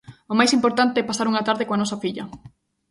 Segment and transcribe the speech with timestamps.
[0.31, 2.23] O máis importante é pasar unha tarde coa nosa filla.